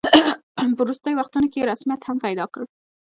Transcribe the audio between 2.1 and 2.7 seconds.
پیدا کړ.